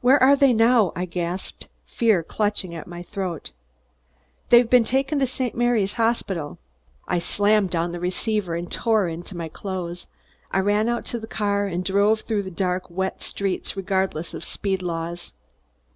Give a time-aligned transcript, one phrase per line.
[0.00, 3.50] "Where are they now?" I gasped, fear clutching at my throat.
[4.50, 5.56] "They have been taken to St.
[5.56, 6.58] Mary's Hospital."
[7.08, 10.06] I slammed down the receiver and tore into my clothes.
[10.52, 14.44] I ran out to the car and drove through the dark wet streets regardless of
[14.44, 15.32] speed laws.